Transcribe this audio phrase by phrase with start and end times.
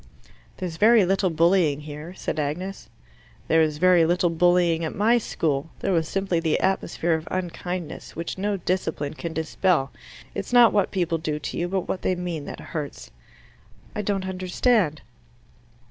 [0.57, 2.89] "There's very little bullying here," said Agnes.
[3.47, 5.69] "There was very little bullying at my school.
[5.81, 9.91] There was simply the atmosphere of unkindness, which no discipline can dispel.
[10.33, 13.11] It's not what people do to you, but what they mean, that hurts."
[13.95, 15.01] "I don't understand."